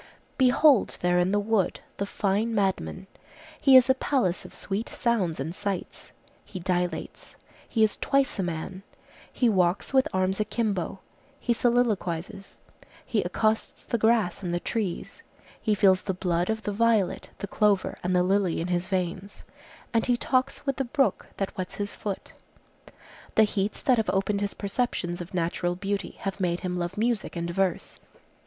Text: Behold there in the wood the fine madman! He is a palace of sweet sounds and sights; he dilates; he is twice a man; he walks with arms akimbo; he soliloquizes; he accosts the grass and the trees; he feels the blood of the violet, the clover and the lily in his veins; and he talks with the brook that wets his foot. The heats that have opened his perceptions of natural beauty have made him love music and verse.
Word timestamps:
Behold 0.35 0.97
there 1.01 1.19
in 1.19 1.31
the 1.31 1.39
wood 1.39 1.81
the 1.97 2.07
fine 2.07 2.55
madman! 2.55 3.05
He 3.61 3.77
is 3.77 3.87
a 3.87 3.93
palace 3.93 4.45
of 4.45 4.51
sweet 4.51 4.89
sounds 4.89 5.39
and 5.39 5.53
sights; 5.53 6.11
he 6.43 6.59
dilates; 6.59 7.35
he 7.69 7.83
is 7.83 7.97
twice 7.97 8.39
a 8.39 8.41
man; 8.41 8.81
he 9.31 9.47
walks 9.47 9.93
with 9.93 10.07
arms 10.11 10.39
akimbo; 10.39 11.01
he 11.39 11.53
soliloquizes; 11.53 12.57
he 13.05 13.21
accosts 13.21 13.83
the 13.83 13.99
grass 13.99 14.41
and 14.41 14.55
the 14.55 14.59
trees; 14.59 15.21
he 15.61 15.75
feels 15.75 16.01
the 16.01 16.15
blood 16.15 16.49
of 16.49 16.63
the 16.63 16.71
violet, 16.73 17.29
the 17.37 17.45
clover 17.45 17.99
and 18.01 18.15
the 18.15 18.23
lily 18.23 18.59
in 18.59 18.69
his 18.69 18.87
veins; 18.87 19.43
and 19.93 20.07
he 20.07 20.17
talks 20.17 20.65
with 20.65 20.77
the 20.77 20.83
brook 20.85 21.27
that 21.37 21.55
wets 21.55 21.75
his 21.75 21.93
foot. 21.93 22.33
The 23.35 23.43
heats 23.43 23.83
that 23.83 23.97
have 23.97 24.09
opened 24.09 24.41
his 24.41 24.55
perceptions 24.55 25.21
of 25.21 25.35
natural 25.35 25.75
beauty 25.75 26.15
have 26.21 26.39
made 26.39 26.61
him 26.61 26.79
love 26.79 26.97
music 26.97 27.35
and 27.35 27.51
verse. 27.51 27.99